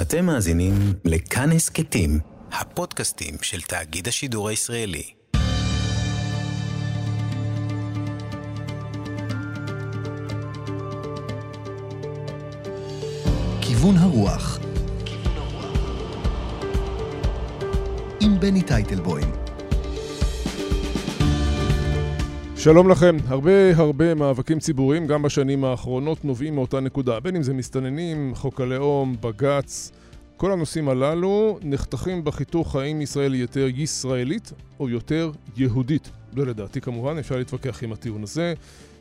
[0.00, 0.74] אתם מאזינים
[1.04, 2.18] לכאן הסכתים,
[2.52, 5.02] הפודקאסטים של תאגיד השידור הישראלי.
[13.60, 14.58] כיוון הרוח
[18.20, 19.47] עם בני טייטלבוים
[22.58, 23.16] שלום לכם.
[23.26, 27.20] הרבה הרבה מאבקים ציבוריים, גם בשנים האחרונות, נובעים מאותה נקודה.
[27.20, 29.92] בין אם זה מסתננים, חוק הלאום, בג"ץ,
[30.36, 36.10] כל הנושאים הללו נחתכים בחיתוך האם ישראל היא יותר ישראלית או יותר יהודית.
[36.36, 38.54] זה לדעתי כמובן, אפשר להתווכח עם הטיעון הזה.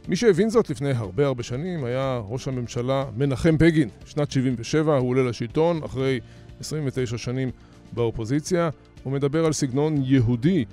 [0.07, 3.89] מי שהבין זאת לפני הרבה הרבה שנים היה ראש הממשלה מנחם בגין.
[4.05, 6.19] שנת 77 הוא עולה לשלטון אחרי
[6.59, 7.51] 29 שנים
[7.93, 8.69] באופוזיציה.
[9.03, 10.65] הוא מדבר על סגנון יהודי.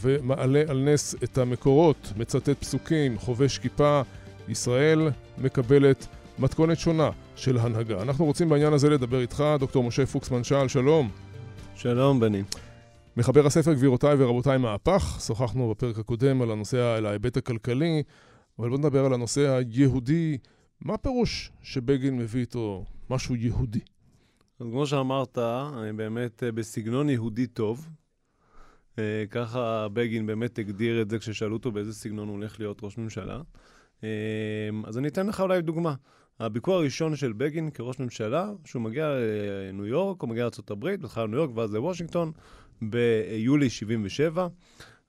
[0.00, 4.02] ומעלה על נס את המקורות, מצטט פסוקים, חובש כיפה,
[4.48, 6.06] ישראל מקבלת
[6.38, 8.02] מתכונת שונה של הנהגה.
[8.02, 11.10] אנחנו רוצים בעניין הזה לדבר איתך, דוקטור משה פוקסמן שאל, שלום.
[11.74, 12.42] שלום, בני.
[13.16, 18.02] מחבר הספר גבירותיי ורבותיי מהפך, שוחחנו בפרק הקודם על הנושא, על ההיבט הכלכלי,
[18.58, 20.38] אבל בואו נדבר על הנושא היהודי.
[20.80, 23.80] מה הפירוש שבגין מביא איתו משהו יהודי?
[24.60, 25.38] אז כמו שאמרת,
[25.96, 27.88] באמת אה, בסגנון יהודי טוב,
[29.30, 33.40] ככה בגין באמת הגדיר את זה כששאלו אותו באיזה סגנון הוא הולך להיות ראש ממשלה.
[34.04, 34.08] אה,
[34.84, 35.94] אז אני אתן לך אולי דוגמה.
[36.40, 39.08] הביקור הראשון של בגין כראש ממשלה, שהוא מגיע
[39.68, 42.32] לניו יורק, הוא מגיע לארה"ב, בהתחלה לניו יורק ואז לוושינגטון,
[42.82, 44.48] ביולי 77,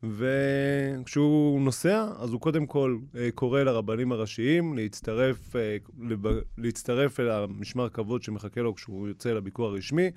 [0.04, 5.56] וכשהוא נוסע, אז הוא קודם כל אה, קורא לרבנים הראשיים להצטרף,
[6.58, 10.12] להצטרף אל המשמר כבוד שמחכה לו כשהוא יוצא לביקור הרשמי,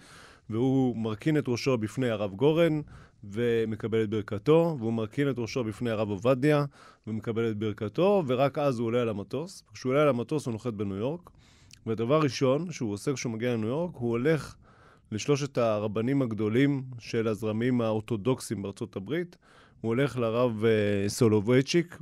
[0.51, 2.81] והוא מרכין את ראשו בפני הרב גורן,
[3.31, 6.65] ומקבל את ברכתו, והוא מרכין את ראשו בפני הרב עובדיה,
[7.07, 9.63] ומקבל את ברכתו, ורק אז הוא עולה על המטוס.
[9.75, 11.31] כשהוא עולה על המטוס הוא נוחת בניו יורק,
[11.87, 14.55] והדבר ראשון שהוא עושה כשהוא מגיע לניו יורק, הוא הולך
[15.13, 19.37] לשלושת הרבנים הגדולים של הזרמים האורתודוקסיים בארצות הברית.
[19.85, 21.99] הוא הולך לרב uh, סולובייצ'יק.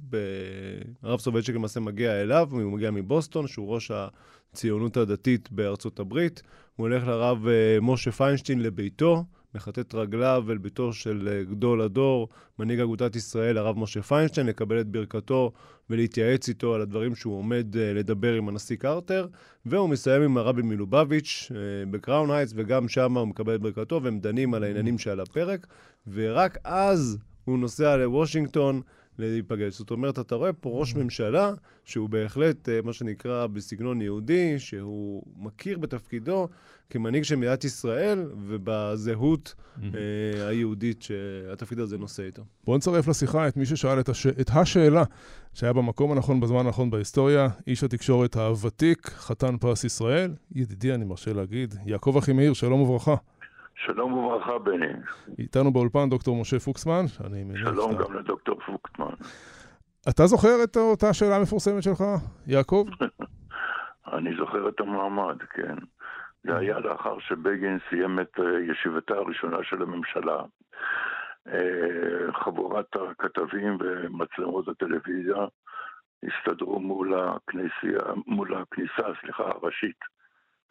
[1.02, 6.42] הרב סולובייצ'יק למעשה מגיע אליו, הוא מגיע מבוסטון, שהוא ראש הציונות הדתית בארצות הברית.
[6.76, 12.28] הוא הולך לרב uh, משה פיינשטיין לביתו, מכתת רגליו אל ביתו של אה, גדול הדור,
[12.58, 15.52] מנהיג אגודת ישראל, הרב משה פיינשטיין, לקבל את ברכתו
[15.90, 19.26] ולהתייעץ איתו על הדברים שהוא עומד אה, לדבר עם הנשיא קרטר,
[19.66, 21.60] והוא מסיים עם הרבי מלובביץ' אה,
[21.90, 25.66] בקראון הייטס, וגם שם הוא מקבל את ברכתו, והם דנים על העניינים שעל הפרק,
[26.12, 28.82] ורק אז הוא נוסע לוושינגטון.
[29.18, 29.78] להיפגש.
[29.78, 31.52] זאת אומרת, אתה רואה פה ראש ממשלה
[31.84, 36.48] שהוא בהחלט, מה שנקרא, בסגנון יהודי, שהוא מכיר בתפקידו
[36.90, 42.42] כמנהיג של מדינת ישראל ובזהות אה, היהודית שהתפקיד הזה נושא איתו.
[42.64, 44.26] בואו נצרף לשיחה את מי ששאל את, הש...
[44.26, 45.04] את השאלה
[45.54, 51.32] שהיה במקום הנכון בזמן הנכון בהיסטוריה, איש התקשורת הוותיק, חתן פרס ישראל, ידידי, אני מרשה
[51.32, 53.14] להגיד, יעקב אחימאיר, שלום וברכה.
[53.74, 54.92] שלום וברכה, בני.
[55.38, 57.08] איתנו באולפן דוקטור משה פוקסמן,
[57.54, 57.92] שלום.
[57.96, 59.14] גם לדוקטור פוקסמן.
[60.08, 62.04] אתה זוכר את אותה שאלה המפורסמת שלך,
[62.46, 62.86] יעקב?
[64.16, 65.74] אני זוכר את המעמד, כן.
[66.44, 70.42] זה היה לאחר שבגין סיים את אה, ישיבתה הראשונה של הממשלה.
[71.48, 75.46] אה, חבורת הכתבים ומצלמות הטלוויזיה
[76.22, 79.98] הסתדרו מול הכניסה, מול הכניסה, סליחה, הראשית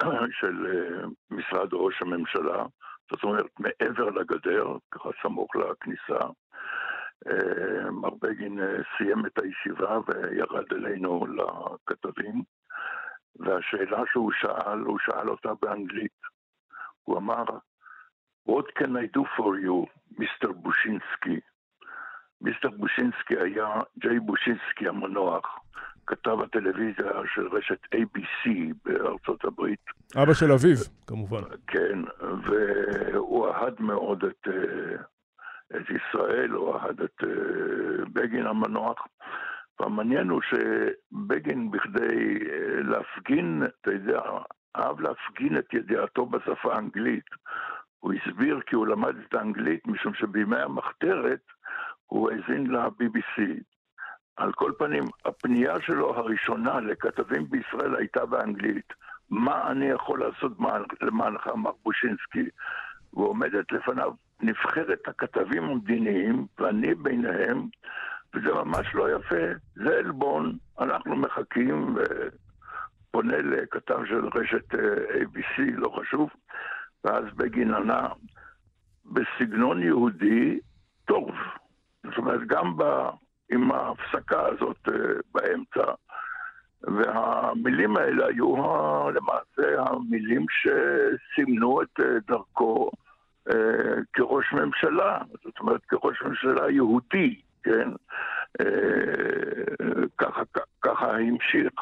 [0.40, 2.66] של אה, משרד ראש הממשלה,
[3.12, 6.26] זאת אומרת מעבר לגדר, ככה סמוך לכניסה.
[7.92, 8.60] מר בגין
[8.98, 12.44] סיים את הישיבה וירד אלינו לכתבים.
[13.36, 16.22] והשאלה שהוא שאל, הוא שאל אותה באנגלית.
[17.04, 17.44] הוא אמר,
[18.50, 19.86] What can I do for you,
[20.18, 21.40] מיסטר בושינסקי?
[22.42, 25.60] מיסטר בושינסקי היה ג'יי בושינסקי המנוח,
[26.12, 28.50] כתב הטלוויזיה של רשת ABC
[28.86, 29.80] בארצות הברית.
[30.24, 30.78] אבא של אביו,
[31.08, 31.42] כמובן.
[31.68, 32.00] כן,
[32.44, 34.96] והוא אהד מאוד את, אה,
[35.78, 39.08] את ישראל, הוא אהד את אה, בגין המנוח.
[39.80, 44.22] והמעניין הוא שבגין בכדי אה, להפגין, אתה יודע,
[44.76, 47.30] אהב להפגין את ידיעתו בשפה האנגלית.
[48.00, 51.42] הוא הסביר כי הוא למד את האנגלית משום שבימי המחתרת
[52.06, 53.42] הוא האזין ל-BBC.
[54.38, 58.94] על כל פנים, הפנייה שלו הראשונה לכתבים בישראל הייתה באנגלית.
[59.30, 60.52] מה אני יכול לעשות
[61.02, 62.50] למענך, מר בושינסקי?
[63.14, 64.12] ועומדת לפניו
[64.42, 67.68] נבחרת הכתבים המדיניים, ואני ביניהם,
[68.34, 69.46] וזה ממש לא יפה,
[69.76, 76.30] זה עלבון, אנחנו מחכים, ופונה לכתב של רשת אה, ABC, לא חשוב,
[77.04, 78.08] ואז בגין ענה
[79.06, 80.60] בסגנון יהודי
[81.06, 81.32] טוב.
[82.04, 82.84] זאת אומרת, גם ב,
[83.52, 84.92] עם ההפסקה הזאת uh,
[85.34, 85.92] באמצע,
[86.84, 88.56] והמילים האלה היו
[89.14, 92.92] למעשה המילים שסימנו את דרכו
[94.14, 97.90] כראש ממשלה, זאת אומרת כראש ממשלה יהודי, כן?
[100.18, 100.42] ככה,
[100.82, 101.74] ככה המשיך.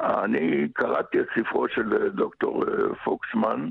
[0.00, 2.64] אני קראתי את ספרו של דוקטור
[3.04, 3.68] פוקסמן,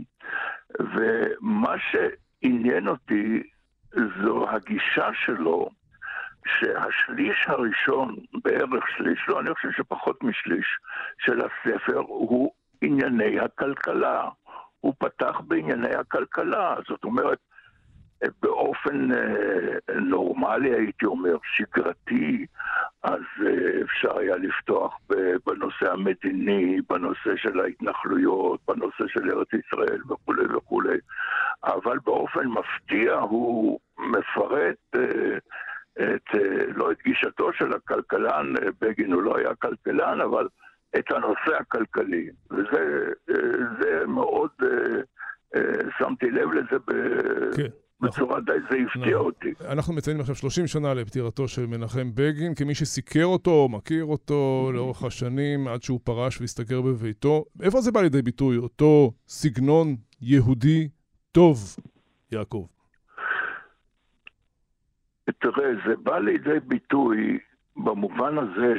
[0.79, 3.43] ומה שעניין אותי
[3.93, 5.69] זו הגישה שלו
[6.47, 10.67] שהשליש הראשון, בערך שליש, לא, אני חושב שפחות משליש,
[11.19, 12.51] של הספר הוא
[12.81, 14.29] ענייני הכלכלה.
[14.79, 17.37] הוא פתח בענייני הכלכלה, זאת אומרת,
[18.41, 22.45] באופן אה, נורמלי, הייתי אומר, שגרתי,
[23.03, 24.97] אז אה, אפשר היה לפתוח
[25.45, 30.97] בנושא המדיני, בנושא של ההתנחלויות, בנושא של ארץ ישראל וכולי וכולי,
[31.63, 35.37] אבל באופן מפתיע הוא מפרט אה,
[35.93, 36.35] את,
[36.75, 40.47] לא את גישתו של הכלכלן, בגין הוא לא היה כלכלן, אבל
[40.99, 44.49] את הנושא הכלכלי, וזה מאוד,
[45.97, 46.91] שמתי לב לזה ב...
[47.55, 47.67] כן.
[48.01, 49.25] בצורה די, זה הפתיע נכון.
[49.25, 49.53] אותי.
[49.67, 55.03] אנחנו מציינים עכשיו 30 שנה לפטירתו של מנחם בגין, כמי שסיקר אותו, מכיר אותו לאורך
[55.03, 57.45] השנים, עד שהוא פרש והסתגר בביתו.
[57.61, 60.89] איפה זה בא לידי ביטוי, אותו סגנון יהודי
[61.31, 61.75] טוב,
[62.31, 62.65] יעקב?
[65.31, 67.39] תראה, זה בא לידי ביטוי
[67.75, 68.73] במובן הזה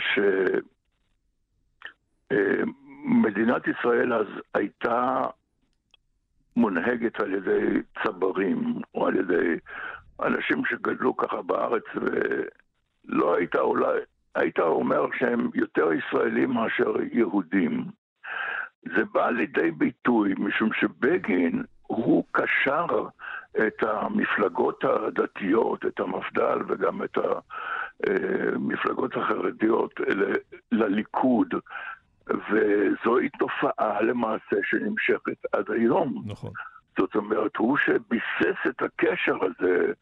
[2.30, 5.26] שמדינת אה, ישראל אז הייתה
[6.56, 9.56] מונהגת על ידי צברים, או על ידי
[10.22, 14.00] אנשים שגדלו ככה בארץ, ולא היית אולי,
[14.34, 17.84] היית אומר שהם יותר ישראלים מאשר יהודים.
[18.82, 22.86] זה בא לידי ביטוי, משום שבגין הוא קשר
[23.66, 27.18] את המפלגות הדתיות, את המפד"ל וגם את
[28.06, 30.00] המפלגות החרדיות
[30.72, 31.54] לליכוד.
[32.26, 36.22] וזוהי תופעה למעשה שנמשכת עד היום.
[36.26, 36.50] נכון.
[36.98, 39.92] זאת אומרת, הוא שביסס את הקשר הזה,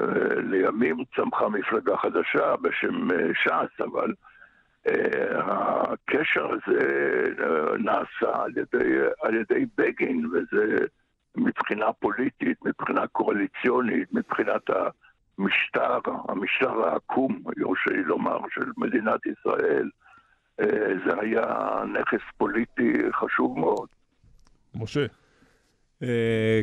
[0.00, 4.12] אה, לימים צמחה מפלגה חדשה בשם אה, ש"ס, אבל
[4.88, 5.40] אה,
[5.92, 7.24] הקשר הזה
[7.78, 10.86] נעשה על ידי, על ידי בגין, וזה
[11.36, 15.98] מבחינה פוליטית, מבחינה קואליציונית, מבחינת המשטר,
[16.28, 19.90] המשטר העקום, יורשה לי לומר, של מדינת ישראל.
[20.60, 21.44] אה, זה היה
[21.92, 23.88] נכס פוליטי חשוב מאוד.
[24.74, 25.06] משה.
[26.02, 26.06] Uh,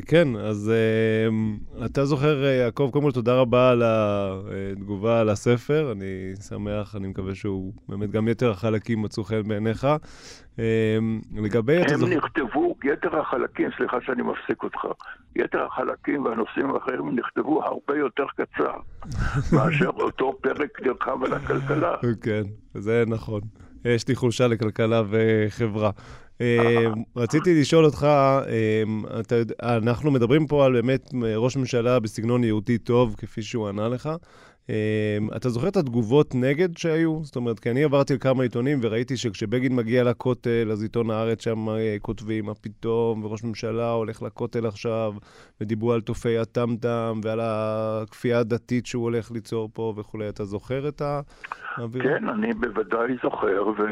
[0.08, 5.92] כן, אז uh, אתה זוכר, יעקב, קודם כל תודה רבה על התגובה על הספר.
[5.92, 9.88] אני שמח, אני מקווה שהוא באמת גם יתר החלקים מצאו חן בעיניך.
[10.56, 10.60] Uh,
[11.36, 11.78] לגבי...
[11.78, 12.10] הם זוכ...
[12.10, 14.80] נכתבו, יתר החלקים, סליחה שאני מפסיק אותך,
[15.36, 18.78] יתר החלקים והנושאים האחרים נכתבו הרבה יותר קצר
[19.56, 21.96] מאשר אותו פרק נרחב על הכלכלה.
[22.22, 22.44] כן,
[22.74, 23.42] זה נכון.
[23.86, 25.92] יש לי חולשה לכלכלה וחברה.
[26.42, 28.84] אה, רציתי לשאול אותך, אה,
[29.20, 29.36] אתה,
[29.78, 34.10] אנחנו מדברים פה על באמת ראש ממשלה בסגנון יהודי טוב, כפי שהוא ענה לך.
[34.70, 37.20] אה, אתה זוכר את התגובות נגד שהיו?
[37.24, 41.44] זאת אומרת, כי אני עברתי על כמה עיתונים וראיתי שכשבגין מגיע לכותל, אז עיתון הארץ
[41.44, 41.66] שם
[42.02, 45.14] כותבים, מה פתאום, וראש ממשלה הולך לכותל עכשיו,
[45.62, 50.30] ודיברו על תופי הטמטם ועל הכפייה הדתית שהוא הולך ליצור פה וכולי.
[50.30, 52.06] אתה זוכר את האווירה?
[52.06, 53.84] כן, אני בוודאי זוכר, ו...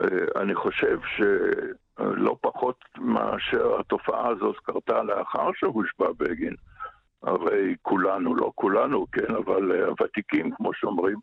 [0.00, 6.54] אה, אני חושב שלא פחות מאשר התופעה הזאת קרתה לאחר שהושבע בגין.
[7.22, 11.18] הרי כולנו, לא כולנו, כן, אבל אה, הוותיקים, כמו שאומרים,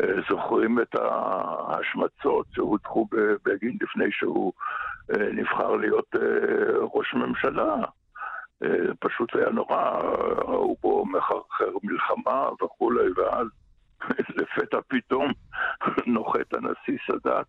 [0.00, 4.52] אה, זוכרים את ההשמצות שהוטחו בבגין לפני שהוא
[5.32, 6.14] נבחר להיות
[6.94, 7.76] ראש ממשלה.
[9.00, 9.98] פשוט היה נורא,
[10.48, 13.46] ראו בו מחרחר מלחמה וכולי, ואז
[14.36, 15.32] לפתע פתאום
[16.06, 17.46] נוחת הנשיא סאדאת,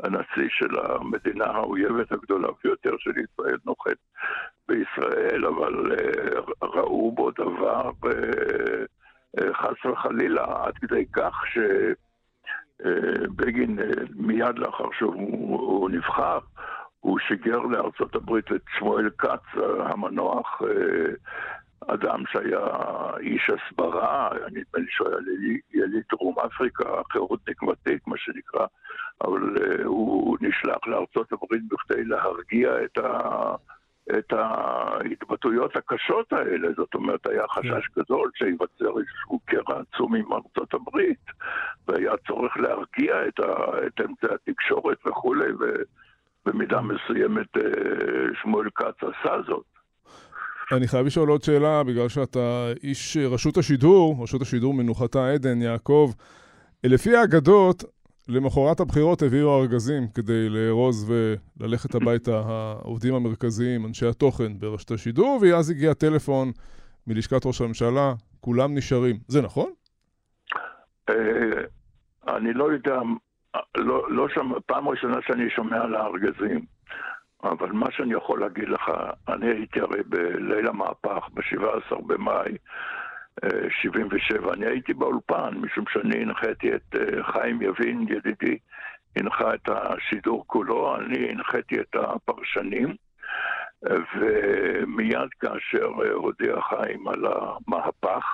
[0.00, 3.96] הנשיא של המדינה האויבת הגדולה ביותר של ישראל, נוחת
[4.68, 8.10] בישראל, אבל אה, ראו בו דבר אה,
[9.38, 11.44] אה, חס וחלילה, עד כדי כך
[12.80, 13.78] שבגין
[14.16, 16.38] מיד לאחר שהוא נבחר,
[17.00, 19.44] הוא שיגר לארצות הברית את שמואל כץ
[19.80, 20.62] המנוח
[21.94, 22.66] אדם שהיה
[23.20, 28.66] איש הסברה, נדמה לי שהוא היה יליד דרום אפריקה, חירותניק ותיק, מה שנקרא,
[29.24, 33.54] אבל uh, הוא נשלח לארצות הברית בכדי להרגיע את, ה,
[34.18, 36.68] את ההתבטאויות הקשות האלה.
[36.76, 38.00] זאת אומרת, היה חשש כן.
[38.02, 41.24] גדול שייווצר איזשהו קרע עצום עם ארצות הברית,
[41.88, 43.46] והיה צורך להרגיע את, ה,
[43.86, 45.48] את אמצעי התקשורת וכולי,
[46.46, 47.60] ובמידה מסוימת uh,
[48.42, 49.77] שמואל כץ עשה זאת.
[50.72, 56.12] אני חייב לשאול עוד שאלה, בגלל שאתה איש רשות השידור, רשות השידור מנוחתה עדן, יעקב.
[56.84, 57.84] לפי האגדות,
[58.28, 65.70] למחרת הבחירות הביאו ארגזים כדי לארוז וללכת הביתה העובדים המרכזיים, אנשי התוכן ברשת השידור, ואז
[65.70, 66.52] הגיע טלפון
[67.06, 69.16] מלשכת ראש הממשלה, כולם נשארים.
[69.28, 69.70] זה נכון?
[71.10, 71.14] אה,
[72.36, 73.00] אני לא יודע,
[73.76, 76.64] לא, לא שם, פעם ראשונה שאני שומע על הארגזים,
[77.44, 78.90] אבל מה שאני יכול להגיד לך,
[79.28, 82.56] אני הייתי הרי בליל המהפך, ב-17 במאי
[83.82, 88.58] 77, אני הייתי באולפן, משום שאני הנחיתי את אה, חיים יבין, ידידי,
[89.16, 92.96] הנחה את השידור כולו, אני הנחיתי את הפרשנים.
[93.82, 98.24] ומיד כאשר אה, הודיע חיים על המהפך,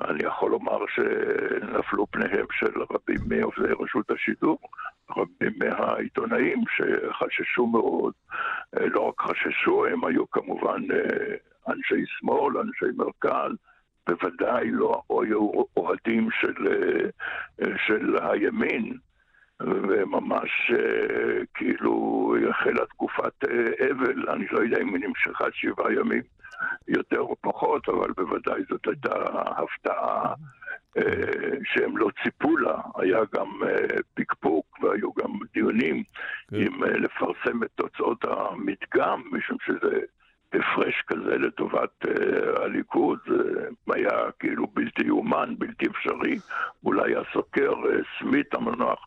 [0.00, 4.58] אני יכול לומר שנפלו פניהם של רבים מעובדי רשות השידור,
[5.16, 8.12] רבים מהעיתונאים שחששו מאוד,
[8.76, 11.36] אה, לא רק חששו, הם היו כמובן אה,
[11.68, 13.52] אנשי שמאל, אנשי מרכז,
[14.08, 16.54] בוודאי לא היו אוהדים של,
[17.86, 18.98] של הימין.
[19.60, 26.22] וממש אה, כאילו החלה תקופת אה, אבל, אני לא יודע אם היא נמשכה שבעה ימים
[26.88, 30.34] יותר או פחות, אבל בוודאי זאת הייתה הפתעה
[30.96, 31.02] אה,
[31.64, 32.80] שהם לא ציפו לה.
[32.98, 33.48] היה גם
[34.14, 34.69] פקפוק
[35.54, 36.02] דיונים
[36.50, 36.56] כן.
[36.56, 40.00] אם לפרסם את תוצאות המדגם, משום שזה
[40.52, 46.36] הפרש כזה לטובת uh, הליכוד, uh, היה כאילו בלתי יאומן, בלתי אפשרי.
[46.84, 48.98] אולי הסוקר uh, סמית המנוח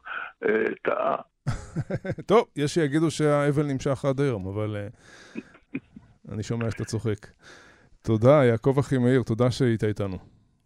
[0.43, 0.47] uh,
[0.83, 1.15] טעה.
[2.29, 4.75] טוב, יש שיגידו שהאבל נמשך עד היום, אבל
[5.35, 5.39] uh,
[6.33, 7.27] אני שומע שאתה צוחק.
[8.03, 10.17] תודה, יעקב אחימאיר, תודה שהיית איתנו.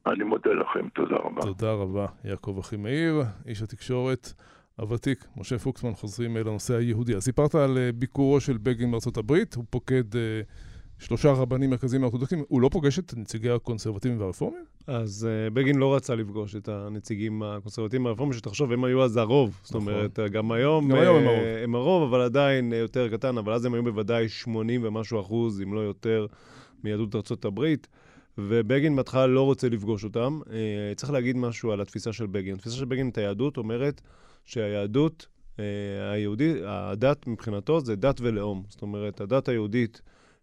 [0.08, 1.42] אני מודה לכם, תודה רבה.
[1.42, 4.34] תודה רבה, יעקב אחימאיר, איש התקשורת.
[4.78, 7.16] הוותיק, משה פוקסמן, חוזרים לנושא היהודי.
[7.16, 10.04] אז סיפרת על ביקורו של בגין בארצות הברית, הוא פוקד
[11.00, 14.66] שלושה רבנים מרכזיים האורתודוקסים, הוא לא פוגש את נציגי הקונסרבטיבים והרפורמים?
[14.88, 19.60] אז uh, בגין לא רצה לפגוש את הנציגים הקונסרבטיביים והרפורמים, שתחשוב, הם היו אז הרוב.
[19.64, 19.94] זאת נכון.
[19.94, 21.40] אומרת, גם היום, גם היום הם הרוב.
[21.64, 25.74] הם הרוב, אבל עדיין יותר קטן, אבל אז הם היו בוודאי 80 ומשהו אחוז, אם
[25.74, 26.26] לא יותר,
[26.84, 27.88] מיהדות ארצות הברית.
[28.38, 30.40] ובגין בהתחלה לא רוצה לפגוש אותם.
[30.44, 30.50] Uh,
[30.96, 32.56] צריך להגיד משהו על התפיסה של בגין.
[32.56, 34.02] התפיסה של בגין את היהדות אומרת
[34.48, 35.60] שהיהדות, uh,
[36.14, 38.64] היהודית, הדת מבחינתו זה דת ולאום.
[38.70, 40.02] זאת אומרת, הדת היהודית...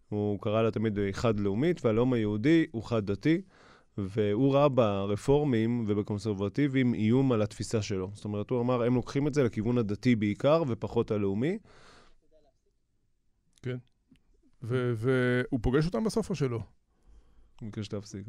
[0.09, 3.41] הוא קרא לה תמיד חד-לאומית, והלאום היהודי הוא חד-דתי,
[3.97, 8.11] והוא ראה ברפורמים ובקונסרבטיבים איום על התפיסה שלו.
[8.13, 11.57] זאת אומרת, הוא אמר, הם לוקחים את זה לכיוון הדתי בעיקר, ופחות הלאומי.
[13.61, 13.77] כן.
[14.61, 16.59] והוא פוגש אותם בסוף או שלא?
[17.61, 18.27] אני מבקש שתפסיק.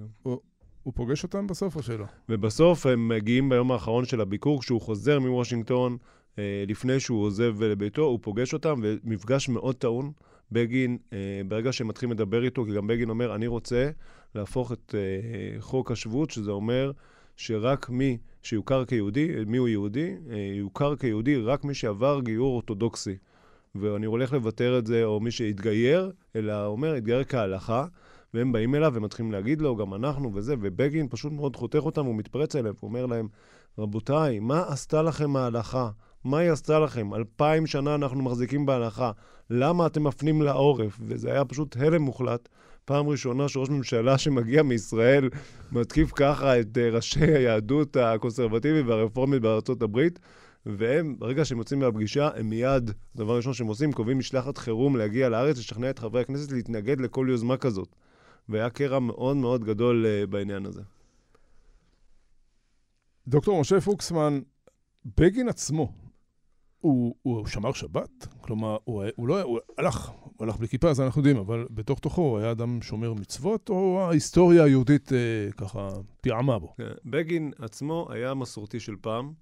[0.87, 2.05] הוא, פוגש אותם בסוף או שלא?
[2.28, 5.97] ובסוף הם מגיעים ביום האחרון של הביקור, כשהוא חוזר מוושינגטון,
[6.38, 10.12] אה, לפני שהוא עוזב לביתו, הוא פוגש אותם, ומפגש מאוד טעון.
[10.52, 13.90] בגין, אה, ברגע שהם מתחילים לדבר איתו, כי גם בגין אומר, אני רוצה
[14.35, 16.93] להפוך את אה, חוק השבות, שזה אומר
[17.37, 20.14] שרק מי שיוכר כיהודי, מי הוא יהודי?
[20.55, 23.16] יוכר כיהודי רק מי שעבר גיור אורתודוקסי.
[23.75, 27.87] ואני הולך לוותר את זה, או מי שהתגייר, אלא אומר, התגייר כהלכה,
[28.37, 32.14] והם באים אליו ומתחילים להגיד לו, גם אנחנו וזה, ובגין פשוט מאוד חותך אותם, הוא
[32.14, 33.28] מתפרץ אליהם, הוא אומר להם,
[33.78, 35.90] רבותיי, מה עשתה לכם ההלכה?
[36.25, 37.14] מה היא עשתה לכם?
[37.14, 39.11] אלפיים שנה אנחנו מחזיקים בהלכה.
[39.50, 40.99] למה אתם מפנים לעורף?
[41.00, 42.49] וזה היה פשוט הלם מוחלט.
[42.85, 45.28] פעם ראשונה שראש ממשלה שמגיע מישראל
[45.73, 50.19] מתקיף ככה את אה, ראשי היהדות הקונסרבטיבית והרפורמית בארצות הברית.
[50.66, 55.28] והם, ברגע שהם יוצאים מהפגישה, הם מיד, הדבר הראשון שהם עושים, קובעים משלחת חירום להגיע
[55.28, 57.88] לארץ, לשכנע את חברי הכנסת להתנגד לכל יוזמה כזאת.
[58.49, 60.83] והיה קרע מאוד מאוד גדול uh, בעניין הזה.
[63.29, 64.41] דוקטור משה פוקסמן,
[65.19, 65.93] בגין עצמו,
[66.81, 68.26] הוא, הוא שמר שבת?
[68.41, 71.99] כלומר, הוא, הוא לא, הוא הלך, הוא הלך בלי כיפה, זה אנחנו יודעים, אבל בתוך
[71.99, 75.19] תוכו הוא היה אדם שומר מצוות, או ההיסטוריה היהודית אה,
[75.57, 75.88] ככה
[76.21, 76.75] פיעמה בו?
[76.76, 79.33] כן, בגין עצמו היה מסורתי של פעם.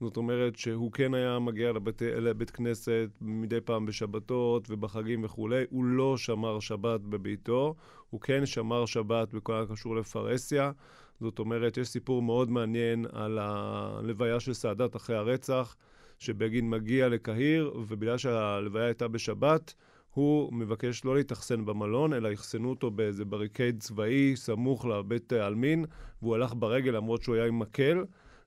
[0.00, 5.64] זאת אומרת שהוא כן היה מגיע לבית, לבית כנסת מדי פעם בשבתות ובחגים וכולי.
[5.70, 7.74] הוא לא שמר שבת בביתו,
[8.10, 10.72] הוא כן שמר שבת בכל הקשור לפרהסיה.
[11.20, 15.76] זאת אומרת, יש סיפור מאוד מעניין על הלוויה של סאדאת אחרי הרצח.
[16.18, 19.74] שבגין מגיע לקהיר, ובגלל שהלוויה הייתה בשבת,
[20.14, 25.84] הוא מבקש לא להתאכסן במלון, אלא יחסנו אותו באיזה בריקייד צבאי סמוך לבית העלמין,
[26.22, 28.04] והוא הלך ברגל למרות שהוא היה עם מקל.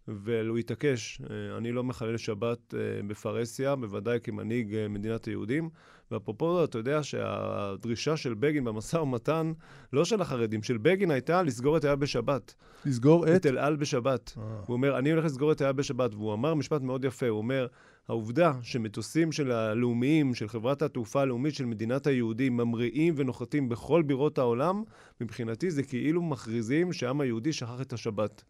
[0.07, 5.69] והוא התעקש, אה, אני לא מחלל שבת אה, בפרהסיה, בוודאי כמנהיג אה, מדינת היהודים.
[6.11, 9.51] ואפרופו, אתה יודע שהדרישה של בגין במשא ומתן,
[9.93, 12.53] לא של החרדים, של בגין הייתה לסגור את אל על בשבת.
[12.85, 13.35] לסגור את?
[13.35, 14.33] את אל על בשבת.
[14.37, 14.43] אה.
[14.67, 16.13] הוא אומר, אני הולך לסגור את אל על בשבת.
[16.13, 17.67] והוא אמר משפט מאוד יפה, הוא אומר,
[18.07, 24.37] העובדה שמטוסים של הלאומיים, של חברת התעופה הלאומית של מדינת היהודים, ממריאים ונוחתים בכל בירות
[24.37, 24.83] העולם,
[25.21, 28.43] מבחינתי זה כאילו מכריזים שהעם היהודי שכח את השבת.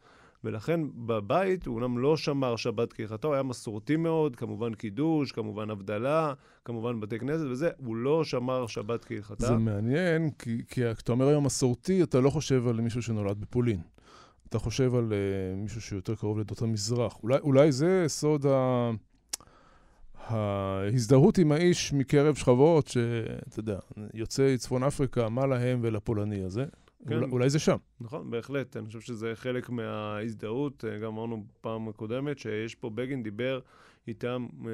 [0.43, 5.69] ולכן בבית הוא אומנם לא שמר שבת כהלכתה, הוא היה מסורתי מאוד, כמובן קידוש, כמובן
[5.69, 6.33] הבדלה,
[6.65, 9.45] כמובן בתי כנסת וזה, הוא לא שמר שבת כהלכתה.
[9.45, 13.81] זה מעניין, כי, כי כשאתה אומר היום מסורתי, אתה לא חושב על מישהו שנולד בפולין.
[14.49, 17.17] אתה חושב על uh, מישהו שיותר קרוב לדות המזרח.
[17.23, 18.91] אולי, אולי זה סוד ה...
[20.27, 23.79] ההזדהות עם האיש מקרב שכבות, שאתה יודע,
[24.13, 26.65] יוצאי צפון אפריקה, מה להם ולפולני הזה?
[27.07, 27.13] כן.
[27.13, 27.77] אולי, אולי זה שם.
[28.01, 28.77] נכון, בהחלט.
[28.77, 30.85] אני חושב שזה חלק מההזדהות.
[30.85, 33.59] אה, גם אמרנו פעם הקודמת שיש פה, בגין דיבר
[34.07, 34.71] איתם אה,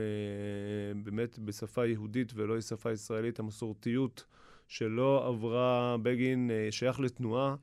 [1.03, 4.25] באמת בשפה יהודית ולא בשפה ישראלית, המסורתיות
[4.67, 7.55] שלא עברה, בגין אה, שייך לתנועה.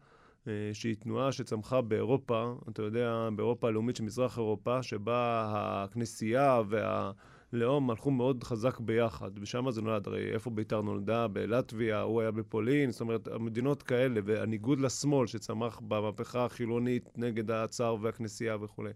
[0.48, 7.12] אה, שהיא תנועה שצמחה באירופה, אתה יודע, באירופה הלאומית של מזרח אירופה, שבה הכנסייה וה...
[7.54, 10.06] לאום הלכו מאוד חזק ביחד, ושם זה נולד.
[10.06, 11.28] הרי איפה בית"ר נולדה?
[11.28, 17.96] בלטביה, הוא היה בפולין, זאת אומרת, המדינות כאלה, והניגוד לשמאל שצמח במהפכה החילונית נגד הצאר
[18.00, 18.90] והכנסייה וכולי.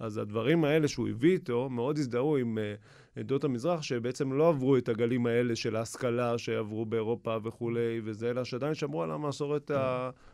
[0.00, 4.76] אז הדברים האלה שהוא הביא איתו מאוד הזדהו עם uh, עדות המזרח, שבעצם לא עברו
[4.76, 9.70] את הגלים האלה של ההשכלה שעברו באירופה וכולי, וזה, אלא שעדיין שמרו על המסורת,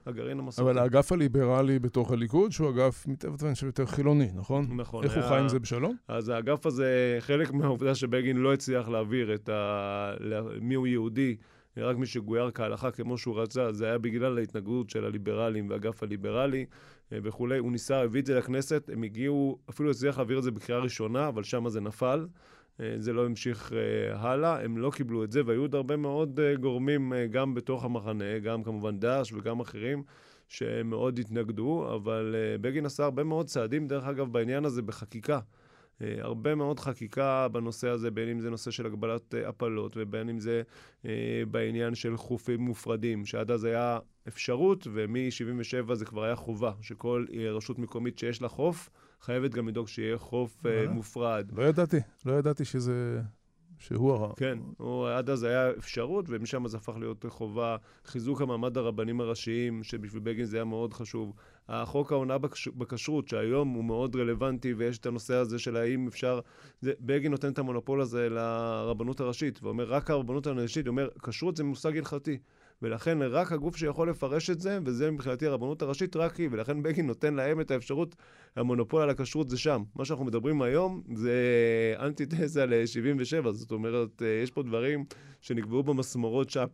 [0.07, 0.71] הגרעין המסורתי.
[0.71, 4.67] אבל האגף הליברלי בתוך הליכוד, שהוא אגף מטבע הדברים יותר חילוני, נכון?
[4.77, 5.05] נכון.
[5.05, 5.23] איך היה...
[5.23, 5.97] הוא חי עם זה בשלום?
[6.09, 10.15] אז האגף הזה, חלק מהעובדה שבגין לא הצליח להעביר את ה...
[10.61, 11.37] מי הוא יהודי.
[11.77, 16.67] רק מי שגויר כהלכה כמו שהוא רצה, זה היה בגלל ההתנגדות של הליברלים והאגף הליברלי.
[17.13, 17.59] אה, וכולי.
[17.59, 21.29] הוא ניסה, הביא את זה לכנסת, הם הגיעו, אפילו הצליח להעביר את זה בקריאה ראשונה,
[21.29, 22.27] אבל שם זה נפל.
[22.81, 26.41] אה, זה לא המשיך uh, הלאה, הם לא קיבלו את זה, והיו עוד הרבה מאוד
[26.61, 30.03] גורמים גם בתוך המחנה, גם כמובן דאעש וגם אחרים,
[30.49, 35.39] שמאוד התנגדו, אבל בגין עשה הרבה מאוד צעדים, דרך אגב, בעניין הזה בחקיקה.
[36.01, 40.29] Uh, הרבה מאוד חקיקה בנושא הזה, בין אם זה נושא של הגבלת uh, הפלות ובין
[40.29, 40.63] אם זה
[41.03, 41.07] uh,
[41.51, 43.99] בעניין של חופים מופרדים, שעד אז היה
[44.29, 49.89] אפשרות, ומ-77 זה כבר היה חובה, שכל רשות מקומית שיש לה חוף, חייבת גם לדאוג
[49.89, 51.53] שיהיה חוף מופרד.
[51.53, 53.23] לא ידעתי, לא ידעתי שזה...
[53.79, 54.33] שהוא הרע.
[54.37, 57.77] כן, הוא, עד אז היה אפשרות, ומשם זה הפך להיות חובה.
[58.05, 61.33] חיזוק המעמד הרבנים הראשיים, שבשביל בגין זה היה מאוד חשוב.
[61.69, 62.37] החוק העונה
[62.77, 66.41] בכשרות, שהיום הוא מאוד רלוונטי, ויש את הנושא הזה של האם אפשר...
[66.81, 71.57] זה, בגין נותן את המונופול הזה לרבנות הראשית, ואומר, רק הרבנות הראשית, הוא אומר, כשרות
[71.57, 72.39] זה מושג הלכתי.
[72.83, 77.07] ולכן רק הגוף שיכול לפרש את זה, וזה מבחינתי הרבנות הראשית, רק היא, ולכן בגין
[77.07, 78.17] נותן להם את האפשרות,
[78.57, 79.83] המונופול על הכשרות זה שם.
[79.95, 81.35] מה שאנחנו מדברים היום זה
[81.99, 85.05] אנטיתזה ל-77, זאת אומרת, אה, יש פה דברים
[85.41, 86.67] שנקבעו במסמרות שם.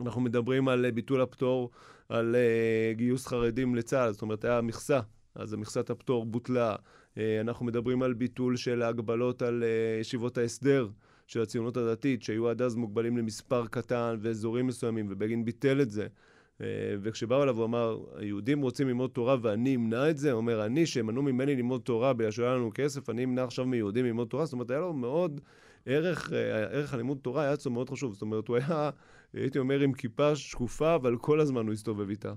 [0.00, 1.70] אנחנו מדברים על ביטול הפטור,
[2.08, 5.00] על uh, גיוס חרדים לצה"ל, זאת אומרת, היה מכסה,
[5.34, 6.76] אז מכסת הפטור בוטלה.
[7.40, 9.64] אנחנו מדברים על ביטול של ההגבלות על
[10.00, 10.88] ישיבות ההסדר.
[11.26, 16.06] של הציונות הדתית, שהיו עד אז מוגבלים למספר קטן ואזורים מסוימים, ובגין ביטל את זה.
[16.60, 16.66] אה,
[17.02, 20.32] וכשבאו אליו הוא אמר, היהודים רוצים ללמוד תורה ואני אמנע את זה?
[20.32, 23.66] הוא אומר, אני, שמנעו ממני ללמוד תורה בגלל שלא היה לנו כסף, אני אמנע עכשיו
[23.66, 24.44] מיהודים ללמוד תורה?
[24.44, 25.40] זאת אומרת, היה לו מאוד,
[25.86, 28.12] ערך, אה, ערך הלימוד תורה היה אצלו מאוד חשוב.
[28.12, 28.90] זאת אומרת, הוא היה,
[29.34, 32.34] הייתי אומר, עם כיפה שקופה, אבל כל הזמן הוא הסתובב איתה.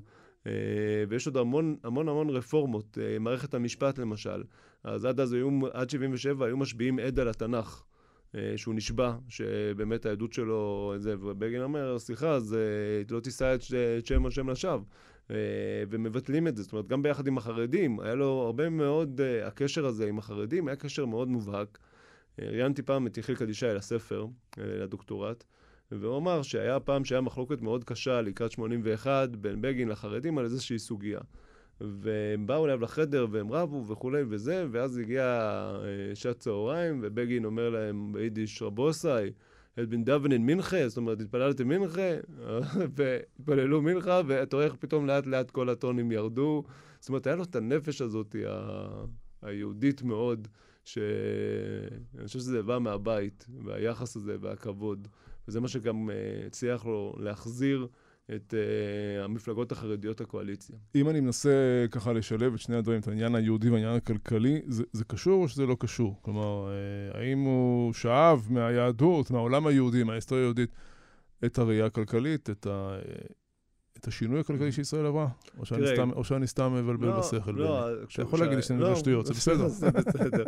[0.47, 0.52] אה,
[1.10, 4.43] ויש עוד המון המון המון רפורמות, מערכת המשפט למשל.
[4.84, 7.84] אז עד אז היו, עד 77' היו משביעים עד על התנ"ך.
[8.36, 12.60] אה, שהוא נשבע, שבאמת העדות שלו, זה, ובגין אומר, סליחה, אז אה,
[13.15, 13.62] לא תישא את,
[14.06, 14.84] שם השם לשווא.
[15.32, 15.36] אה,
[15.89, 20.08] ומבטלים את זה, זאת אומרת, גם ביחד עם החרדים, היה לו הרבה מאוד, הקשר הזה
[20.08, 21.80] עם החרדים היה קשר מאוד מובהק.
[22.39, 24.26] ראיינתי פעם את יחיל קדישאי לספר,
[24.58, 25.44] לדוקטורט,
[25.92, 30.80] והוא אמר שהיה פעם שהיה מחלוקת מאוד קשה לקראת 81 בין בגין לחרדים על איזושהי
[30.80, 31.20] סוגיה.
[31.82, 37.70] והם באו אליו לחדר והם רבו וכולי וזה, ואז הגיע אה, שעת צהריים, ובגין אומר
[37.70, 39.32] להם ביידיש רבוסאי,
[39.80, 42.12] את בן דוונין מנחה, זאת אומרת, התפללתם מנחה,
[42.96, 46.63] והתפללו מנחה, ואתה רואה איך פתאום לאט לאט כל הטונים ירדו.
[47.00, 49.06] זאת אומרת, היה לו את הנפש הזאת, ה...
[49.42, 50.48] היהודית מאוד,
[50.86, 55.08] שאני חושב שזה בא מהבית, והיחס הזה והכבוד.
[55.48, 57.88] וזה מה שגם uh, הצליח לו להחזיר.
[58.36, 60.76] את uh, המפלגות החרדיות לקואליציה.
[60.96, 65.06] אם אני מנסה ככה לשלב את שני הדברים, את העניין היהודי והעניין הכלכלי, זה, זה
[65.06, 66.20] קשור או שזה לא קשור?
[66.22, 66.68] כלומר,
[67.13, 70.70] uh, האם הוא שאב מהיהדות, מהעולם היהודי, מההיסטוריה היהודית,
[71.46, 73.34] את הראייה הכלכלית, את, ה, uh,
[74.00, 75.28] את השינוי הכלכלי שישראל עברה?
[75.58, 77.52] או שאני, תראה, סתם, או שאני סתם מבלבל לא, בשכל?
[77.52, 79.68] לא, אתה יכול להגיד לי שאני לא, שטויות, זה בסדר.
[79.68, 80.44] זה בסדר.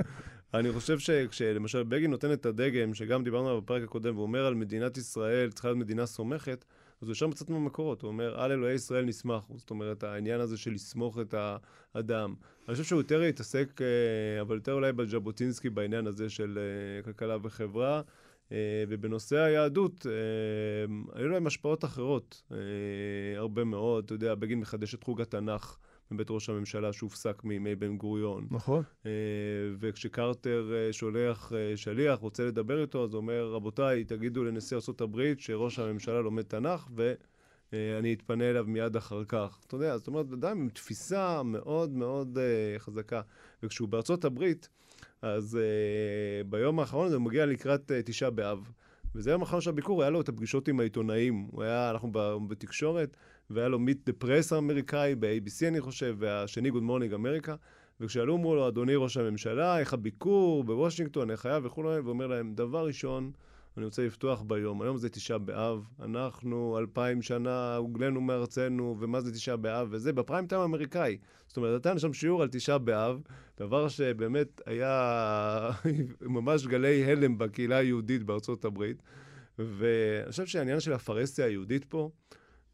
[0.54, 4.56] אני חושב שכשלמשל בגין נותן את הדגם, שגם דיברנו עליו בפרק הקודם, והוא אומר על
[4.56, 6.66] מדינת ישראל, צריכה להיות מדינה סומכת,
[7.02, 9.44] אז הוא ישר מצאת מהמקורות, הוא אומר, על אלוהי ישראל נשמח.
[9.56, 11.36] זאת אומרת, העניין הזה של לסמוך את
[11.94, 12.36] האדם.
[12.68, 17.38] אני חושב שהוא יותר התעסק, אה, אבל יותר אולי בז'בוטינסקי בעניין הזה של אה, כלכלה
[17.44, 18.02] וחברה.
[18.52, 20.06] אה, ובנושא היהדות,
[21.14, 22.44] היו להם השפעות אחרות,
[23.38, 24.04] הרבה מאוד.
[24.06, 25.78] אתה יודע, בגין מחדש את חוג התנ"ך.
[26.12, 28.48] מבית ראש הממשלה שהופסק מימי בן גוריון.
[28.52, 28.84] נכון.
[29.06, 29.12] אה,
[29.80, 35.34] וכשקרטר אה, שולח אה, שליח, רוצה לדבר איתו, אז הוא אומר, רבותיי, תגידו לנשיא ארה"ב
[35.38, 39.60] שראש הממשלה לומד תנ"ך, ואני אתפנה אליו מיד אחר כך.
[39.68, 42.38] אתה יודע, זאת אומרת, אדם עם תפיסה מאוד מאוד
[42.78, 43.22] חזקה.
[43.64, 44.70] וכשהוא בארצות הברית,
[45.22, 45.60] אז
[46.50, 48.72] ביום האחרון הוא מגיע לקראת תשעה באב.
[49.16, 51.48] וזה היום האחרון של הביקור, היה לו את הפגישות עם העיתונאים.
[51.52, 52.12] הוא היה, אנחנו
[52.48, 53.18] בתקשורת,
[53.54, 57.56] והיה לו Meet the Press האמריקאי, ב-ABC אני חושב, והשני Good Morning America.
[58.00, 62.86] וכשאלו אמרו לו, אדוני ראש הממשלה, איך הביקור בוושינגטון, איך היה וכולי, ואומר להם, דבר
[62.86, 63.32] ראשון,
[63.78, 64.82] אני רוצה לפתוח ביום.
[64.82, 70.48] היום זה תשעה באב, אנחנו אלפיים שנה הוגלנו מארצנו, ומה זה תשעה באב, וזה בפריים
[70.48, 71.18] טיים האמריקאי.
[71.48, 73.22] זאת אומרת, נתן שם שיעור על תשעה באב,
[73.60, 75.72] דבר שבאמת היה
[76.22, 79.04] ממש גלי הלם בקהילה היהודית בארצות הברית.
[79.60, 82.10] ואני חושב שהעניין של הפרהסיה היהודית פה,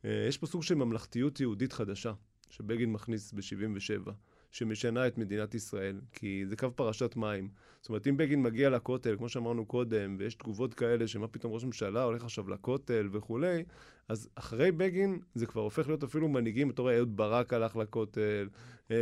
[0.03, 2.13] יש פה סוג של ממלכתיות יהודית חדשה,
[2.49, 4.11] שבגין מכניס ב-77.
[4.51, 7.49] שמשנה את מדינת ישראל, כי זה קו פרשת מים.
[7.81, 11.63] זאת אומרת, אם בגין מגיע לכותל, כמו שאמרנו קודם, ויש תגובות כאלה שמה פתאום ראש
[11.63, 13.63] ממשלה הולך עכשיו לכותל וכולי,
[14.09, 18.47] אז אחרי בגין זה כבר הופך להיות אפילו מנהיגים, אתה רואה, אהוד ברק הלך לכותל,
[18.91, 18.97] אה,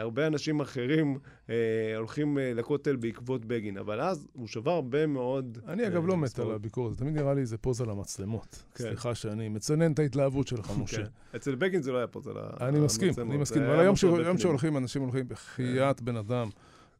[0.00, 1.18] הרבה אנשים אחרים
[1.50, 1.54] אה,
[1.96, 5.58] הולכים אה, לכותל בעקבות בגין, אבל אז הוא שבר הרבה מאוד...
[5.66, 8.62] אני אגב לא מת על הביקור הזה, תמיד נראה לי זה פוזה למצלמות.
[8.74, 8.84] כן.
[8.84, 10.80] סליחה שאני מצנן את ההתלהבות שלך, כן.
[10.80, 11.02] משה.
[11.36, 12.62] אצל בגין זה לא היה פוזה למצלמות.
[12.62, 13.96] אני מסכים, אני מסכים, אבל היום
[14.38, 16.48] שהולכים, אנשים הולכים בחייאת בן אדם.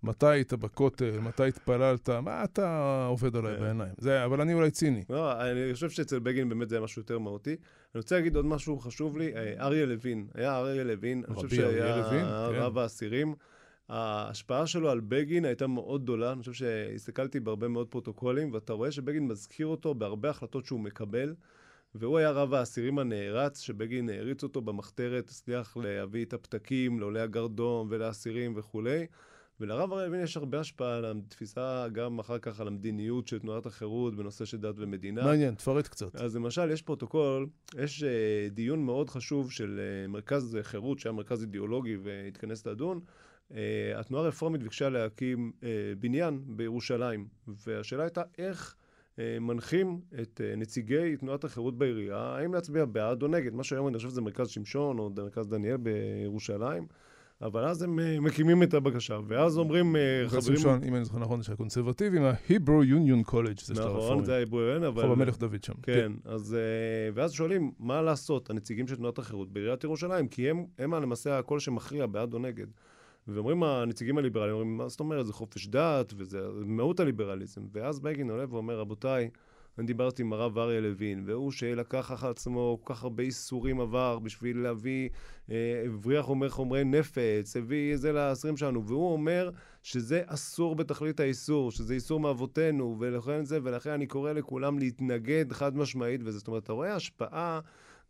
[0.03, 3.61] מתי היית בכותל, מתי התפללת, מה אתה עובד עליי כן.
[3.61, 3.93] בעיניים?
[3.99, 5.05] זה, אבל אני אולי ציני.
[5.11, 7.51] לא, אני חושב שאצל בגין באמת זה היה משהו יותר מהותי.
[7.51, 11.49] אני רוצה להגיד עוד משהו חשוב לי, אה, אריה לוין, היה אריה לוין, אני חושב
[11.49, 12.25] שהיה כן.
[12.55, 13.35] רב האסירים.
[13.89, 18.93] ההשפעה שלו על בגין הייתה מאוד גדולה, אני חושב שהסתכלתי בהרבה מאוד פרוטוקולים, ואתה רואה
[18.93, 21.35] שבגין מזכיר אותו בהרבה החלטות שהוא מקבל.
[21.95, 27.87] והוא היה רב האסירים הנערץ, שבגין העריץ אותו במחתרת, הצליח להביא את הפתקים לעולי הגרדום
[27.91, 29.07] ולאסירים וכולי.
[29.61, 33.67] ולרב אריה לוין יש הרבה השפעה על התפיסה, גם אחר כך על המדיניות של תנועת
[33.67, 35.25] החירות בנושא של דת ומדינה.
[35.25, 36.17] מעניין, תפרט קצת.
[36.17, 37.47] אז למשל, יש פרוטוקול,
[37.79, 38.07] יש uh,
[38.55, 43.01] דיון מאוד חשוב של uh, מרכז חירות, שהיה מרכז אידיאולוגי והתכנס לדון.
[43.51, 43.55] Uh,
[43.95, 45.65] התנועה הרפורמית ביקשה להקים uh,
[45.99, 48.77] בניין בירושלים, והשאלה הייתה איך...
[49.41, 54.09] מנחים את נציגי תנועת החירות בעירייה, האם להצביע בעד או נגד, מה שהיום אני חושב
[54.09, 56.87] שזה מרכז שמשון או מרכז דניאל בירושלים.
[57.43, 60.57] אבל אז הם אה, מקימים את הבקשה, ואז אומרים אה, חברים...
[60.57, 64.13] ראשון, אם אני זוכר נכון, זה הקונסרבטיבים, ה-Hebrew Union College, זה של הרפורמים.
[64.13, 65.03] נכון, זה ה-Hebrew Union, אבל...
[65.03, 65.73] חוב המלך דוד שם.
[65.83, 66.13] כן, כן.
[66.25, 66.55] אז...
[66.55, 71.39] אה, ואז שואלים, מה לעשות, הנציגים של תנועת החירות בעיריית ירושלים, כי הם, הם למעשה
[71.39, 72.67] הקול שמכריע בעד או נגד.
[73.29, 77.61] ואומרים הנציגים הליברליים, אומרים, מה זאת אומרת, זה חופש דת, וזה מהות הליברליזם.
[77.73, 79.31] ואז בגין עולה ואומר, רבותיי,
[79.81, 84.19] אני דיברתי עם הרב אריה לוין, והוא שלקח אחר עצמו כל כך הרבה איסורים עבר
[84.19, 85.09] בשביל להביא,
[85.51, 89.51] אה, הבריח אומר חומרי נפץ, הביא זה לאסירים שלנו, והוא אומר
[89.83, 95.77] שזה אסור בתכלית האיסור, שזה איסור מאבותינו, ולכן זה, ולכן אני קורא לכולם להתנגד חד
[95.77, 97.61] משמעית, וזה, זאת אומרת, אתה רואה השפעה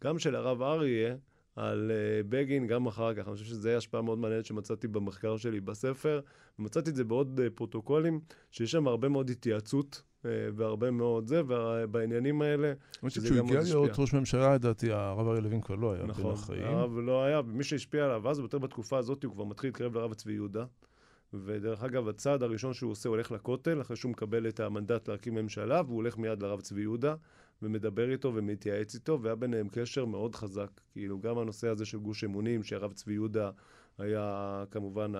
[0.04, 1.14] גם של הרב אריה,
[1.60, 3.28] על uh, בגין גם אחר כך.
[3.28, 6.20] אני חושב שזו השפעה מאוד מעניינת שמצאתי במחקר שלי בספר,
[6.58, 8.20] ומצאתי את זה בעוד uh, פרוטוקולים,
[8.50, 12.72] שיש שם הרבה מאוד התייעצות אה, והרבה מאוד זה, ובעניינים האלה,
[13.08, 13.60] שזה גם מאוד השפיע.
[13.60, 16.62] כשהוא הגיע להיות ראש ממשלה, לדעתי, הרב אריה לוין כבר לא היה נכון, בין החיים.
[16.62, 19.94] נכון, הרב לא היה, ומי שהשפיע עליו אז, יותר בתקופה הזאת, הוא כבר מתחיל להתקרב
[19.94, 20.64] לרב צבי יהודה.
[21.34, 25.34] ודרך אגב, הצעד הראשון שהוא עושה, הוא הולך לכותל, אחרי שהוא מקבל את המנדט להקים
[25.34, 27.14] ממשלה, והוא הולך מיד לרב צבי יהודה,
[27.62, 30.70] ומדבר איתו ומתייעץ איתו, והיה ביניהם קשר מאוד חזק.
[30.92, 33.50] כאילו, גם הנושא הזה של גוש אמונים, שהרב צבי יהודה
[33.98, 35.12] היה כמובן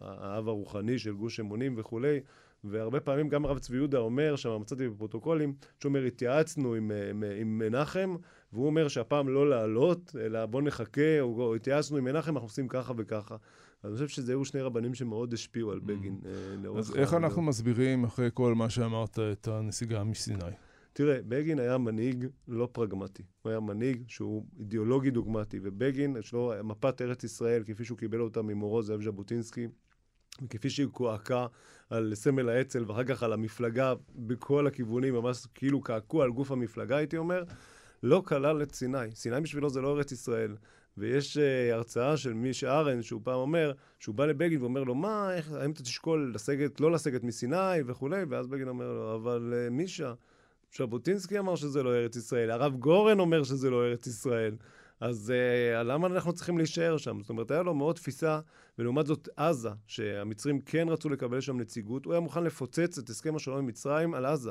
[0.00, 2.20] האב הרוחני של גוש אמונים וכולי,
[2.64, 7.24] והרבה פעמים גם הרב צבי יהודה אומר, שם מצאתי בפרוטוקולים, שהוא אומר, התייעצנו עם, עם,
[7.40, 8.16] עם מנחם,
[8.52, 12.68] והוא אומר שהפעם לא לעלות, אלא בוא נחכה, או, או התייעצנו עם מנחם, אנחנו עושים
[12.68, 13.36] ככה וככה.
[13.84, 16.78] אני חושב שזה היו שני רבנים שמאוד השפיעו על בגין mm.
[16.78, 20.44] אז איך אנחנו מסבירים, אחרי כל מה שאמרת, את הנסיגה מסיני?
[20.92, 23.22] תראה, בגין היה מנהיג לא פרגמטי.
[23.42, 28.20] הוא היה מנהיג שהוא אידיאולוגי דוגמטי, ובגין, יש לו מפת ארץ ישראל, כפי שהוא קיבל
[28.20, 29.68] אותה ממורו זאב ז'בוטינסקי,
[30.42, 31.46] וכפי שהיא קועקה
[31.90, 36.96] על סמל האצ"ל ואחר כך על המפלגה בכל הכיוונים, ממש כאילו קעקוע על גוף המפלגה,
[36.96, 37.44] הייתי אומר,
[38.02, 39.14] לא כלל את סיני.
[39.14, 40.56] סיני בשבילו זה לא ארץ ישראל.
[40.96, 45.34] ויש uh, הרצאה של מישה ארן, שהוא פעם אומר, שהוא בא לבגין ואומר לו, מה,
[45.34, 49.70] איך, האם אתה תשקול לסגת, לא לסגת מסיני וכולי, ואז בגין אומר לו, אבל uh,
[49.70, 50.14] מישה,
[50.78, 54.56] ז'בוטינסקי אמר שזה לא ארץ ישראל, הרב גורן אומר שזה לא ארץ ישראל.
[55.00, 57.20] אז uh, למה אנחנו צריכים להישאר שם?
[57.20, 58.40] זאת אומרת, היה לו מאוד תפיסה,
[58.78, 63.36] ולעומת זאת עזה, שהמצרים כן רצו לקבל שם נציגות, הוא היה מוכן לפוצץ את הסכם
[63.36, 64.50] השלום עם מצרים על עזה.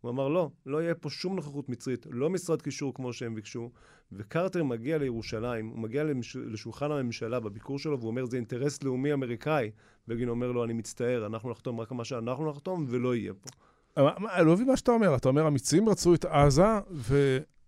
[0.00, 3.70] הוא אמר, לא, לא יהיה פה שום נוכחות מצרית, לא משרד קישור כמו שהם ביקשו.
[4.12, 6.36] וקרטר מגיע לירושלים, הוא מגיע למש...
[6.36, 9.70] לשולחן הממשלה בביקור שלו, והוא אומר, זה אינטרס לאומי אמריקאי.
[10.08, 13.50] בגין אומר לו, אני מצטער, אנחנו נחתום רק מה שאנחנו נחתום, ולא יהיה פה.
[13.96, 15.16] אני לא מבין מה שאתה אומר.
[15.16, 16.62] אתה אומר, המצרים רצו את עזה,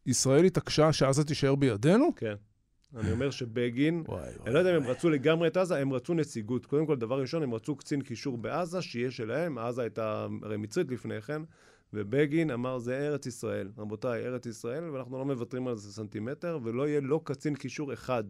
[0.06, 2.14] וישראל התעקשה שעזה תישאר בידינו?
[2.16, 2.34] כן.
[2.96, 4.04] אני אומר שבגין,
[4.46, 6.66] אני לא יודע אם הם רצו לגמרי את עזה, הם רצו נציגות.
[6.66, 10.90] קודם כל, דבר ראשון, הם רצו קצין קישור בעזה, שיהיה שלהם, עזה הייתה הרי מצרית
[10.90, 11.42] לפני כן,
[11.92, 13.68] ובגין אמר, זה ארץ ישראל.
[13.78, 18.24] רבותיי, ארץ ישראל, ואנחנו לא מוותרים על זה סנטימטר, ולא יהיה לא קצין קישור אחד.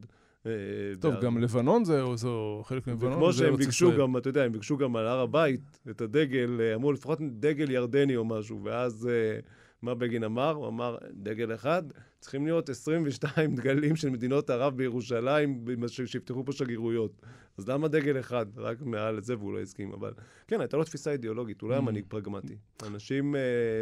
[0.47, 0.53] אה,
[1.01, 2.29] טוב, גם לבנון זה, זה
[2.63, 3.15] חלק מלבנון.
[3.15, 6.75] כמו שהם ביקשו גם, אתה יודע, הם ביקשו גם על הר הבית את הדגל, אה,
[6.75, 9.39] אמרו לפחות דגל ירדני או משהו, ואז אה,
[9.83, 10.51] מה בגין אמר?
[10.51, 11.83] הוא אמר, דגל אחד,
[12.21, 15.65] צריכים להיות 22 דגלים של מדינות ערב בירושלים
[16.07, 17.23] שיפתחו פה שגרירויות.
[17.59, 18.47] אז למה דגל אחד?
[18.57, 19.93] רק מעל את זה והוא לא הסכים.
[19.93, 20.13] אבל
[20.49, 21.85] כן, הייתה לו תפיסה אידיאולוגית, הוא לא היה mm.
[21.85, 22.57] מנהיג פרגמטי.
[22.87, 23.35] אנשים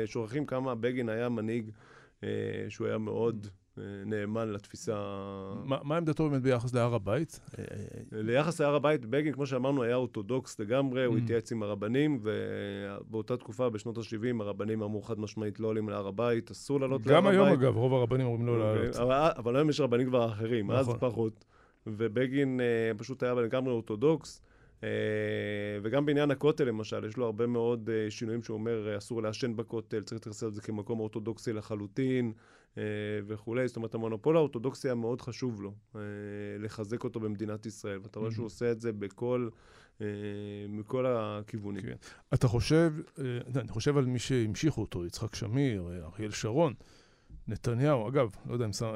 [0.07, 1.70] שוכחים כמה בגין היה מנהיג
[2.68, 3.46] שהוא היה מאוד...
[3.79, 4.95] אה, נאמן לתפיסה...
[5.65, 7.41] מה, מה עמדתו באמת ביחס להר הבית?
[8.13, 11.21] ליחס להר הבית, בגין, כמו שאמרנו, היה אורתודוקס לגמרי, הוא mm.
[11.23, 16.51] התייעץ עם הרבנים, ובאותה תקופה, בשנות ה-70, הרבנים אמרו חד משמעית לא עולים להר הבית,
[16.51, 17.33] אסור לעלות להר הבית.
[17.33, 18.97] גם היום, אגב, רוב הרבנים אומרים לא לעלות.
[19.37, 21.01] אבל, היום יש רבנים כבר אחרים, אז נכון.
[21.01, 21.45] פחות.
[21.87, 24.43] ובגין אה, פשוט היה לגמרי אורתודוקס.
[24.83, 24.85] Uh,
[25.83, 30.03] וגם בעניין הכותל, למשל, יש לו הרבה מאוד uh, שינויים שהוא אומר, אסור לעשן בכותל,
[30.03, 32.33] צריך להתייחס לזה כמקום אורתודוקסי לחלוטין.
[32.79, 32.83] אה,
[33.27, 33.69] וכולי.
[33.69, 36.01] זאת אומרת, המונופול האורתודוקסי היה מאוד חשוב לו, אה,
[36.59, 37.99] לחזק אותו במדינת ישראל.
[38.03, 39.49] ואתה רואה שהוא עושה את זה בכל,
[40.01, 40.07] אה,
[40.69, 41.83] מכל הכיוונים.
[41.83, 41.97] כן.
[42.35, 42.93] אתה חושב,
[43.57, 46.75] אני חושב על מי שהמשיכו אותו, יצחק שמיר, אריאל שרון,
[47.49, 48.93] נתניהו, אגב, לא יודע אם, שם,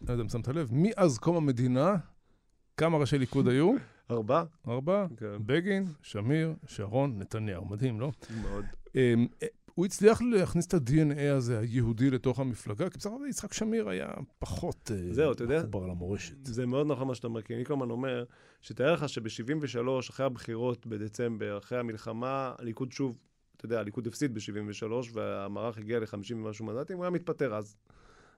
[0.00, 1.96] לא יודע אם שמת לב, מאז קום המדינה,
[2.76, 3.72] כמה ראשי ליכוד היו?
[4.10, 4.44] ארבעה.
[4.68, 5.06] ארבעה?
[5.16, 5.36] כן.
[5.46, 7.64] בגין, שמיר, שרון, נתניהו.
[7.64, 8.10] מדהים, לא?
[8.42, 8.64] מאוד.
[9.74, 14.08] הוא הצליח להכניס את ה-DNA הזה, היהודי, לתוך המפלגה, כי בסך הכל יצחק שמיר היה
[14.38, 16.44] פחות אה, זהו, אתה יודע, מחובר למורשת.
[16.44, 18.24] זה מאוד נכון מה שאתה אומר, כי אני כל הזמן אומר,
[18.62, 23.18] שתאר לך שב-73, אחרי הבחירות בדצמבר, אחרי המלחמה, הליכוד שוב,
[23.56, 27.76] אתה יודע, הליכוד הפסיד ב-73, והמערך הגיע ל-50 ומשהו מנדטים, הוא היה מתפטר אז.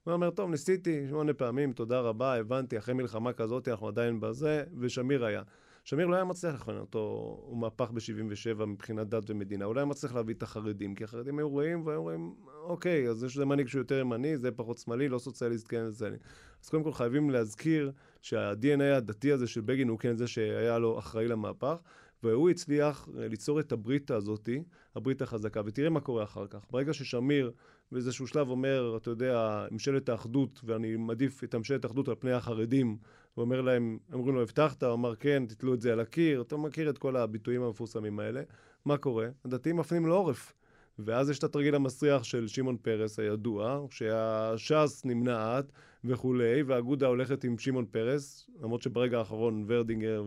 [0.04, 4.64] הוא אומר, טוב, ניסיתי שמונה פעמים, תודה רבה, הבנתי, אחרי מלחמה כזאת אנחנו עדיין בזה,
[4.78, 5.42] ושמיר היה.
[5.86, 6.98] שמיר לא היה מצליח לכוון אותו,
[7.46, 11.38] הוא מהפך ב-77 מבחינת דת ומדינה, הוא לא היה מצליח להביא את החרדים, כי החרדים
[11.38, 15.08] היו רואים והיו רואים, אוקיי, אז יש לזה מנהיג שהוא יותר ימני, זה פחות שמאלי,
[15.08, 16.16] לא סוציאליסט, כן סוציאלי.
[16.64, 20.98] אז קודם כל חייבים להזכיר שה-DNA הדתי הזה של בגין הוא כן זה שהיה לו
[20.98, 21.76] אחראי למהפך,
[22.26, 24.62] והוא הצליח ליצור את הברית הזאתי,
[24.94, 26.64] הברית החזקה, ותראה מה קורה אחר כך.
[26.70, 27.52] ברגע ששמיר
[27.92, 32.96] באיזשהו שלב אומר, אתה יודע, ממשלת האחדות, ואני מעדיף את ממשלת האחדות על פני החרדים,
[33.36, 34.82] ואומר להם, אומרים לו, הבטחת?
[34.82, 36.42] הוא אמר, כן, תתלו את זה על הקיר.
[36.42, 38.42] אתה מכיר את כל הביטויים המפורסמים האלה.
[38.84, 39.28] מה קורה?
[39.44, 40.52] הדתיים מפנים לעורף.
[40.98, 45.72] ואז יש את התרגיל המסריח של שמעון פרס הידוע, שהש"ס נמנעת
[46.04, 50.24] וכולי, והאגודה הולכת עם שמעון פרס, למרות שברגע האחרון ורדינגר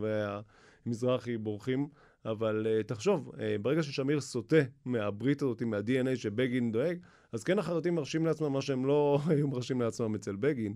[0.89, 1.87] והמזרחי בורחים.
[2.25, 6.97] אבל uh, תחשוב, uh, ברגע ששמיר סוטה מהברית הזאת, מה-DNA שבגין דואג,
[7.31, 10.75] אז כן החרדים מרשים לעצמם מה שהם לא היו מרשים לעצמם אצל בגין.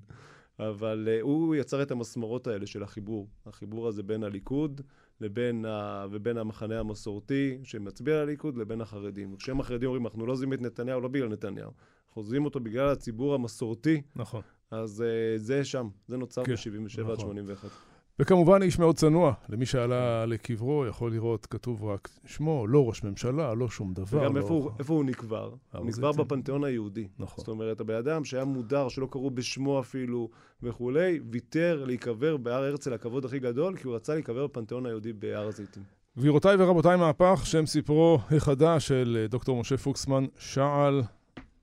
[0.59, 3.29] אבל uh, הוא יצר את המסמרות האלה של החיבור.
[3.45, 4.81] החיבור הזה בין הליכוד
[5.21, 6.05] לבין ה...
[6.11, 9.35] ובין המחנה המסורתי שמצביע לליכוד לבין החרדים.
[9.35, 11.71] כשהם החרדים אומרים, אנחנו לא עוזבים את נתניהו לא בגלל נתניהו,
[12.07, 14.01] אנחנו עוזבים אותו בגלל הציבור המסורתי.
[14.15, 14.41] נכון.
[14.71, 17.11] אז uh, זה שם, זה נוצר כן, ב-77 נכון.
[17.11, 17.92] עד 81.
[18.19, 23.53] וכמובן איש מאוד צנוע, למי שעלה לקברו יכול לראות, כתוב רק שמו, לא ראש ממשלה,
[23.53, 24.21] לא שום דבר.
[24.21, 24.41] וגם לא...
[24.41, 25.53] איפה, הוא, איפה הוא נקבר?
[25.73, 27.07] הוא נקבר בפנתיאון היהודי.
[27.19, 27.37] נכון.
[27.37, 30.29] זאת אומרת, הבן אדם שהיה מודר, שלא קראו בשמו אפילו
[30.63, 35.47] וכולי, ויתר להיקבר בהר הרצל הכבוד הכי גדול, כי הוא רצה להיקבר בפנתיאון היהודי בהר
[35.47, 35.83] הזיתים.
[36.17, 41.03] גבירותיי ורבותיי, מהפך, שם סיפרו החדש של אה, דוקטור משה פוקסמן, שעל.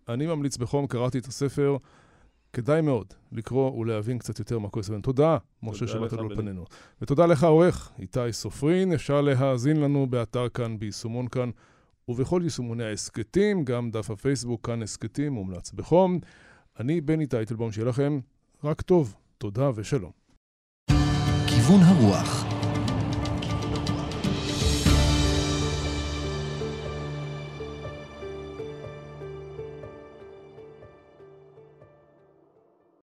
[0.09, 1.77] אני ממליץ בחום, קראתי את הספר.
[2.53, 5.03] כדאי מאוד לקרוא ולהבין קצת יותר מה קורה סביבנו.
[5.03, 6.65] תודה, משה, שבאת לאולפנינו.
[7.03, 8.93] ותודה לך, עורך איתי סופרין.
[8.93, 11.51] אפשר להאזין לנו באתר כאן, ביישומון כאן,
[12.09, 16.19] ובכל יישומוני ההסכתים, גם דף הפייסבוק, כאן הסכתים, מומלץ בחום.
[16.81, 18.21] אני בני טייטלבום, שיהיה לכם
[18.65, 19.15] רק טוב.
[19.39, 20.11] תודה ושלום.
[21.47, 22.60] כיוון הרוח